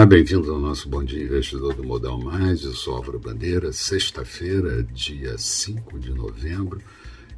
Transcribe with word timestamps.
Olá, 0.00 0.06
bem-vindos 0.06 0.48
ao 0.48 0.58
nosso 0.58 0.88
Bom 0.88 1.04
Dia 1.04 1.24
Investidor 1.24 1.74
do 1.74 1.84
Modal 1.84 2.18
Mais. 2.18 2.64
Eu 2.64 2.72
sou 2.72 2.96
Álvaro 2.96 3.18
Bandeira, 3.18 3.70
sexta-feira, 3.70 4.82
dia 4.82 5.36
5 5.36 5.98
de 5.98 6.14
novembro. 6.14 6.80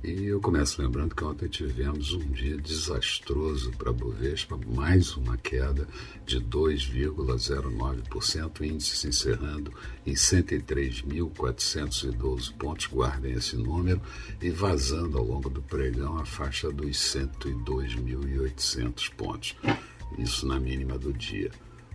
E 0.00 0.27
eu 0.27 0.40
começo 0.40 0.80
lembrando 0.80 1.12
que 1.12 1.24
ontem 1.24 1.48
tivemos 1.48 2.12
um 2.12 2.20
dia 2.20 2.56
desastroso 2.56 3.72
para 3.72 3.90
a 3.90 3.92
Bovespa, 3.92 4.56
mais 4.77 5.16
uma 5.16 5.36
queda 5.36 5.88
de 6.24 6.40
2,09%, 6.40 8.60
índice 8.60 8.96
se 8.96 9.08
encerrando 9.08 9.72
em 10.06 10.12
103.412 10.12 12.52
pontos, 12.52 12.86
guardem 12.86 13.32
esse 13.32 13.56
número, 13.56 14.00
e 14.40 14.50
vazando 14.50 15.18
ao 15.18 15.24
longo 15.24 15.51
do 15.51 15.62
pregão 15.62 16.16
a 16.16 16.24
faixa 16.24 16.70
dos 16.70 16.96
102.800 16.96 19.10
pontos. 19.16 19.56
Isso 20.16 20.46
na 20.46 20.60
mínima 20.60 20.96
do 20.96 21.12
dia 21.12 21.51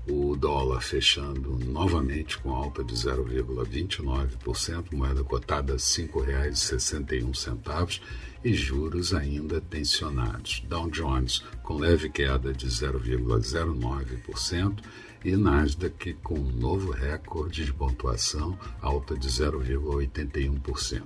o 0.10 0.36
dólar 0.36 0.82
fechando 0.82 1.58
novamente 1.66 2.38
com 2.38 2.54
alta 2.54 2.84
de 2.84 2.94
0,29%, 2.96 4.94
moeda 4.94 5.24
cotada 5.24 5.74
R$ 5.74 5.80
5,61 5.80 8.00
e 8.44 8.54
juros 8.54 9.14
ainda 9.14 9.60
tensionados. 9.60 10.64
Dow 10.68 10.90
Jones 10.90 11.44
com 11.64 11.78
leve 11.78 12.10
queda 12.10 12.54
de 12.54 12.68
0,09% 12.68 14.80
e 15.26 15.36
Nasdaq 15.36 16.14
com 16.24 16.40
um 16.40 16.52
novo 16.52 16.92
recorde 16.92 17.66
de 17.66 17.74
pontuação, 17.74 18.58
alta 18.82 19.18
de 19.18 19.28
0,81%. 19.28 21.02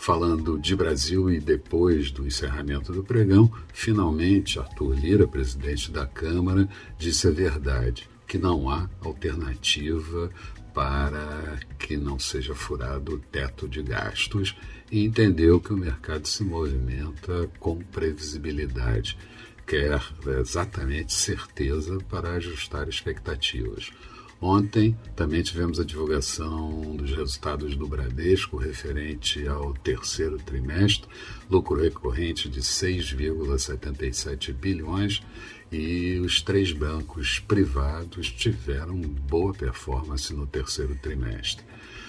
Falando 0.00 0.58
de 0.58 0.74
Brasil 0.74 1.28
e 1.28 1.38
depois 1.38 2.10
do 2.10 2.26
encerramento 2.26 2.90
do 2.90 3.04
pregão, 3.04 3.52
finalmente 3.70 4.58
Arthur 4.58 4.98
Lira, 4.98 5.28
presidente 5.28 5.90
da 5.90 6.06
Câmara, 6.06 6.66
disse 6.98 7.28
a 7.28 7.30
verdade, 7.30 8.08
que 8.26 8.38
não 8.38 8.70
há 8.70 8.88
alternativa 9.02 10.30
para 10.72 11.60
que 11.78 11.98
não 11.98 12.18
seja 12.18 12.54
furado 12.54 13.16
o 13.16 13.18
teto 13.18 13.68
de 13.68 13.82
gastos 13.82 14.56
e 14.90 15.04
entendeu 15.04 15.60
que 15.60 15.74
o 15.74 15.76
mercado 15.76 16.26
se 16.26 16.42
movimenta 16.42 17.50
com 17.58 17.76
previsibilidade, 17.76 19.18
quer 19.66 20.00
exatamente 20.40 21.12
certeza 21.12 21.98
para 22.08 22.30
ajustar 22.36 22.88
expectativas. 22.88 23.90
Ontem 24.42 24.96
também 25.14 25.42
tivemos 25.42 25.78
a 25.78 25.84
divulgação 25.84 26.96
dos 26.96 27.10
resultados 27.10 27.76
do 27.76 27.86
Bradesco 27.86 28.56
referente 28.56 29.46
ao 29.46 29.74
terceiro 29.74 30.38
trimestre, 30.38 31.06
lucro 31.50 31.78
recorrente 31.78 32.48
de 32.48 32.60
6,77 32.60 34.54
bilhões 34.54 35.20
e 35.70 36.18
os 36.24 36.40
três 36.40 36.72
bancos 36.72 37.38
privados 37.38 38.30
tiveram 38.30 38.98
boa 38.98 39.52
performance 39.52 40.32
no 40.32 40.46
terceiro 40.46 40.94
trimestre. 40.94 41.62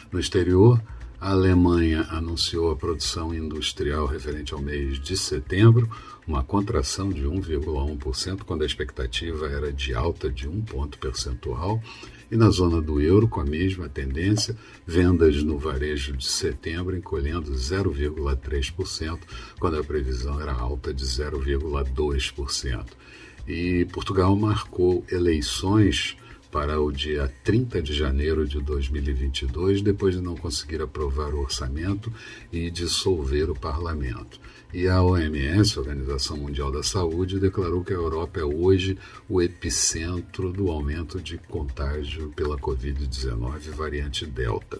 No 0.10 0.18
exterior, 0.18 0.82
a 1.22 1.32
Alemanha 1.32 2.08
anunciou 2.10 2.72
a 2.72 2.76
produção 2.76 3.32
industrial 3.32 4.08
referente 4.08 4.54
ao 4.54 4.62
mês 4.62 5.00
de 5.00 5.16
setembro, 5.16 5.88
uma 6.26 6.44
contração 6.44 7.10
de 7.10 7.24
1,1%, 7.26 8.40
quando 8.44 8.64
a 8.64 8.66
expectativa 8.66 9.48
era 9.48 9.72
de 9.72 9.94
alta 9.94 10.32
de 10.32 10.48
um 10.48 10.62
ponto 10.62 10.98
percentual. 10.98 11.80
E 12.32 12.38
na 12.38 12.50
zona 12.50 12.82
do 12.82 13.02
euro, 13.02 13.28
com 13.28 13.42
a 13.42 13.46
mesma 13.46 13.90
tendência, 13.90 14.56
vendas 14.88 15.44
no 15.44 15.58
varejo 15.58 16.16
de 16.16 16.26
setembro 16.26 16.96
encolhendo 16.96 17.52
0,3%, 17.52 19.20
quando 19.60 19.78
a 19.78 19.84
previsão 19.84 20.40
era 20.40 20.54
alta 20.54 20.94
de 20.94 21.04
0,2%. 21.04 22.86
E 23.46 23.86
Portugal 23.92 24.34
marcou 24.36 25.04
eleições 25.12 26.16
para 26.52 26.82
o 26.82 26.92
dia 26.92 27.34
30 27.44 27.82
de 27.82 27.94
janeiro 27.94 28.46
de 28.46 28.60
2022, 28.60 29.82
depois 29.82 30.16
de 30.16 30.22
não 30.22 30.36
conseguir 30.36 30.82
aprovar 30.82 31.34
o 31.34 31.40
orçamento 31.40 32.12
e 32.52 32.70
dissolver 32.70 33.50
o 33.50 33.56
parlamento. 33.56 34.40
E 34.74 34.88
a 34.88 35.02
OMS, 35.02 35.80
Organização 35.80 36.38
Mundial 36.38 36.72
da 36.72 36.84
Saúde, 36.84 37.40
declarou 37.40 37.84
que 37.84 37.94
a 37.94 37.98
Europa 37.98 38.40
é 38.40 38.44
hoje 38.44 38.98
o 39.28 39.42
epicentro 39.42 40.52
do 40.52 40.70
aumento 40.70 41.22
de 41.22 41.38
contágio 41.38 42.32
pela 42.36 42.58
Covid-19 42.58 43.70
variante 43.72 44.26
Delta. 44.26 44.80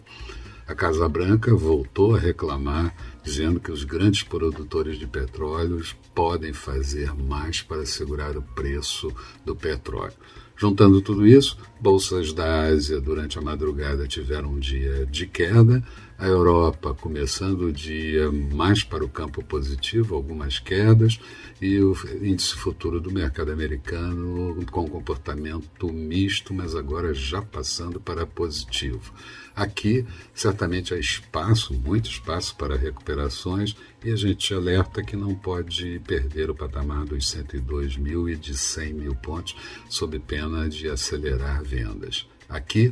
A 0.68 0.76
Casa 0.76 1.10
Branca 1.10 1.54
voltou 1.54 2.16
a 2.16 2.20
reclamar, 2.20 2.96
dizendo 3.22 3.60
que 3.60 3.72
os 3.72 3.84
grandes 3.84 4.24
produtores 4.24 4.98
de 4.98 5.06
petróleo 5.06 5.84
podem 6.16 6.54
fazer 6.54 7.14
mais 7.14 7.62
para 7.62 7.86
segurar 7.86 8.38
o 8.38 8.42
preço 8.42 9.14
do 9.44 9.54
petróleo. 9.54 10.14
Juntando 10.62 11.02
tudo 11.02 11.26
isso, 11.26 11.58
bolsas 11.80 12.34
da 12.34 12.66
Ásia 12.66 13.02
durante 13.02 13.40
a 13.40 13.42
madrugada 13.42 14.08
tiveram 14.08 14.50
um 14.50 14.60
dia 14.60 15.08
de 15.08 15.26
queda, 15.26 15.84
a 16.20 16.28
Europa 16.28 16.94
começando 16.94 17.62
o 17.62 17.74
dia 17.74 18.32
mais 18.32 18.84
para 18.84 19.04
o 19.04 19.10
campo 19.10 19.44
positivo, 19.44 20.14
algumas 20.14 20.60
quedas, 20.60 21.20
e 21.60 21.80
o 21.80 21.96
índice 22.22 22.54
futuro 22.54 23.02
do 23.02 23.12
mercado 23.12 23.52
americano 23.52 24.64
com 24.70 24.88
comportamento 24.88 25.92
misto, 25.92 26.54
mas 26.54 26.76
agora 26.76 27.12
já 27.12 27.42
passando 27.42 28.00
para 28.00 28.28
positivo. 28.28 29.12
Aqui, 29.56 30.06
certamente 30.34 30.94
há 30.94 30.98
espaço, 30.98 31.74
muito 31.74 32.10
espaço 32.10 32.56
para 32.56 32.78
recuperações, 32.78 33.76
e 34.04 34.12
a 34.12 34.16
gente 34.16 34.54
alerta 34.54 35.04
que 35.04 35.16
não 35.16 35.34
pode 35.36 36.00
perder 36.06 36.50
o 36.50 36.56
patamar 36.56 37.06
dos 37.06 37.30
102 37.30 37.98
mil 37.98 38.30
e 38.30 38.36
de 38.36 38.56
100 38.56 38.94
mil 38.94 39.16
pontos, 39.16 39.56
sob 39.90 40.18
pena 40.20 40.51
de 40.70 40.90
acelerar 40.90 41.64
vendas. 41.64 42.28
Aqui, 42.50 42.92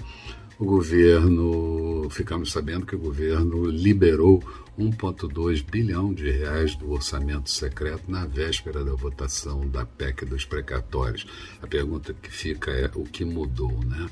o 0.58 0.66
governo, 0.66 2.10
ficamos 2.10 2.52
sabendo 2.52 2.86
que 2.86 2.96
o 2.96 3.00
governo 3.00 3.66
liberou 3.66 4.44
1,2 4.78 5.64
bilhão 5.64 6.14
de 6.14 6.30
reais 6.32 6.76
do 6.76 6.92
orçamento 6.92 7.50
secreto 7.50 8.10
na 8.10 8.26
véspera 8.26 8.84
da 8.84 8.94
votação 8.94 9.68
da 9.68 9.86
PEC 9.86 10.26
dos 10.26 10.46
precatórios. 10.46 11.28
A 11.62 11.68
pergunta 11.68 12.14
que 12.14 12.32
fica 12.32 12.72
é 12.72 12.90
o 12.96 13.04
que 13.04 13.26
mudou, 13.26 13.78
né? 13.84 14.10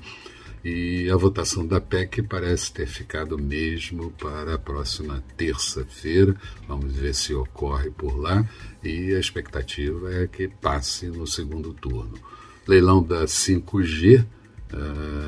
E 0.64 1.09
a 1.09 1.16
votação 1.16 1.66
da 1.66 1.79
PEC 1.79 2.22
parece 2.24 2.74
ter 2.74 2.88
ficado 2.88 3.38
mesmo 3.38 4.12
para 4.12 4.56
a 4.56 4.58
próxima 4.58 5.24
terça-feira. 5.38 6.35
Vamos 6.68 6.94
ver 6.94 7.14
se 7.14 7.34
ocorre 7.34 7.90
por 7.90 8.18
lá. 8.18 8.46
E 8.84 9.14
a 9.16 9.19
expectativa 9.19 10.14
é 10.14 10.28
que 10.28 10.47
passe 10.47 11.08
no 11.08 11.25
segundo 11.25 11.74
turno. 11.74 12.19
Leilão 12.67 13.01
da 13.01 13.25
5G 13.25 14.25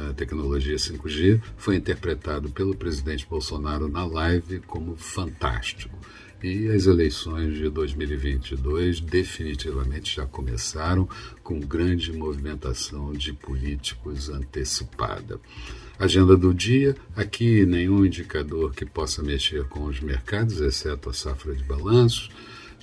a 0.09 0.13
tecnologia 0.13 0.75
5G 0.75 1.41
foi 1.55 1.77
interpretado 1.77 2.49
pelo 2.49 2.75
presidente 2.75 3.25
Bolsonaro 3.25 3.87
na 3.87 4.05
live 4.05 4.59
como 4.59 4.97
fantástico. 4.97 5.97
E 6.43 6.69
as 6.69 6.85
eleições 6.85 7.55
de 7.55 7.69
2022 7.69 9.01
definitivamente 9.01 10.15
já 10.15 10.25
começaram 10.25 11.07
com 11.43 11.59
grande 11.59 12.13
movimentação 12.13 13.11
de 13.13 13.33
políticos 13.33 14.29
antecipada. 14.29 15.39
Agenda 15.97 16.35
do 16.35 16.53
dia: 16.53 16.95
aqui 17.15 17.65
nenhum 17.65 18.05
indicador 18.05 18.73
que 18.73 18.85
possa 18.85 19.21
mexer 19.21 19.65
com 19.65 19.85
os 19.85 19.99
mercados, 19.99 20.61
exceto 20.61 21.09
a 21.09 21.13
safra 21.13 21.53
de 21.53 21.63
balanços. 21.63 22.29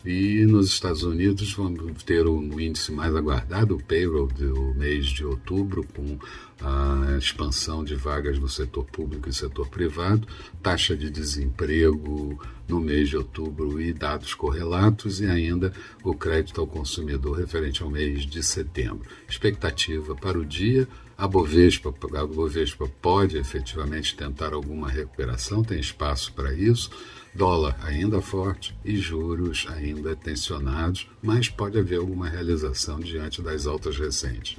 E 0.06 0.46
nos 0.46 0.68
Estados 0.68 1.02
Unidos 1.02 1.52
vamos 1.52 2.04
ter 2.04 2.24
o 2.28 2.60
índice 2.60 2.92
mais 2.92 3.12
aguardado, 3.16 3.74
o 3.74 3.82
payroll 3.82 4.28
do 4.28 4.72
mês 4.76 5.06
de 5.06 5.24
outubro, 5.24 5.84
com 5.84 6.16
a 6.60 7.18
expansão 7.18 7.82
de 7.82 7.96
vagas 7.96 8.38
no 8.38 8.48
setor 8.48 8.84
público 8.84 9.28
e 9.28 9.32
setor 9.32 9.68
privado, 9.68 10.28
taxa 10.62 10.96
de 10.96 11.10
desemprego 11.10 12.38
no 12.68 12.78
mês 12.78 13.08
de 13.08 13.16
outubro 13.16 13.80
e 13.80 13.92
dados 13.92 14.32
correlatos, 14.32 15.20
e 15.20 15.26
ainda 15.26 15.72
o 16.04 16.14
crédito 16.14 16.60
ao 16.60 16.68
consumidor 16.68 17.38
referente 17.38 17.82
ao 17.82 17.91
mês 17.91 18.24
de 18.24 18.44
setembro. 18.44 19.09
Expectativa 19.28 20.14
para 20.14 20.38
o 20.38 20.47
dia. 20.47 20.86
A 21.16 21.27
Bovespa, 21.27 21.95
a 22.15 22.27
Bovespa 22.27 22.89
pode 23.01 23.39
efetivamente 23.39 24.16
tentar 24.16 24.53
alguma 24.53 24.89
recuperação, 24.89 25.63
tem 25.63 25.80
espaço 25.80 26.33
para 26.33 26.53
isso 26.53 26.91
Dólar 27.36 27.77
ainda 27.83 28.22
forte 28.22 28.74
e 28.83 28.97
juros 28.97 29.66
ainda 29.68 30.16
tensionados, 30.16 31.07
mas 31.22 31.51
pode 31.51 31.78
haver 31.78 31.98
alguma 31.98 32.27
realização 32.27 32.98
diante 32.98 33.42
das 33.42 33.66
altas 33.66 33.98
recentes. 33.98 34.57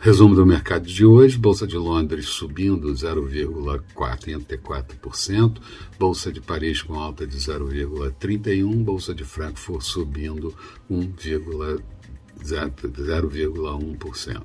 Resumo 0.00 0.34
do 0.34 0.46
mercado 0.46 0.86
de 0.86 1.04
hoje: 1.04 1.36
Bolsa 1.36 1.66
de 1.66 1.76
Londres 1.76 2.24
subindo 2.26 2.90
0,44%, 2.90 5.60
Bolsa 5.98 6.32
de 6.32 6.40
Paris 6.40 6.80
com 6.80 6.94
alta 6.94 7.26
de 7.26 7.36
0,31%, 7.36 8.82
Bolsa 8.82 9.14
de 9.14 9.24
Frankfurt 9.24 9.82
subindo 9.82 10.56
1,1%. 12.42 14.42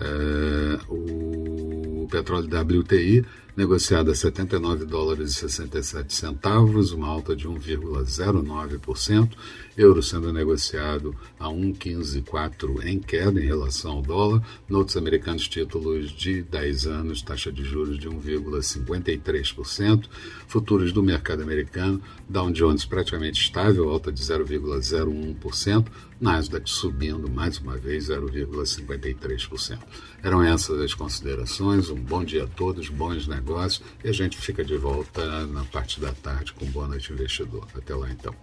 É, 0.00 0.78
o 0.88 2.08
petróleo 2.10 2.48
WTI 2.48 3.24
negociado 3.60 4.10
a 4.10 4.14
79 4.14 4.86
dólares 4.86 5.32
e 5.32 5.34
67 5.34 6.14
centavos, 6.14 6.92
uma 6.92 7.06
alta 7.06 7.36
de 7.36 7.46
1,09%. 7.46 9.32
Euro 9.76 10.02
sendo 10.02 10.32
negociado 10.32 11.14
a 11.38 11.50
1,154 11.50 12.88
em 12.88 12.98
queda 12.98 13.38
em 13.38 13.44
relação 13.44 13.92
ao 13.92 14.02
dólar. 14.02 14.42
Notes 14.66 14.96
americanos, 14.96 15.46
títulos 15.46 16.10
de 16.10 16.42
10 16.42 16.86
anos, 16.86 17.20
taxa 17.20 17.52
de 17.52 17.62
juros 17.62 17.98
de 17.98 18.08
1,53%. 18.08 20.06
Futuros 20.48 20.90
do 20.90 21.02
mercado 21.02 21.42
americano, 21.42 22.00
Dow 22.28 22.50
Jones 22.50 22.86
praticamente 22.86 23.42
estável, 23.42 23.90
alta 23.90 24.10
de 24.10 24.22
0,01%. 24.22 25.86
Nasdaq 26.20 26.68
subindo 26.68 27.30
mais 27.30 27.58
uma 27.58 27.78
vez 27.78 28.08
0,53%. 28.08 29.78
Eram 30.22 30.42
essas 30.42 30.78
as 30.80 30.92
considerações. 30.92 31.88
Um 31.88 31.96
bom 31.96 32.22
dia 32.22 32.44
a 32.44 32.46
todos, 32.46 32.90
bons 32.90 33.26
negócios 33.50 33.82
e 34.04 34.08
a 34.08 34.12
gente 34.12 34.36
fica 34.38 34.64
de 34.64 34.76
volta 34.76 35.46
na 35.46 35.64
parte 35.64 36.00
da 36.00 36.12
tarde 36.12 36.52
com 36.52 36.64
Boa 36.66 36.86
Noite 36.86 37.12
Investidor. 37.12 37.66
Até 37.74 37.94
lá 37.94 38.08
então. 38.10 38.34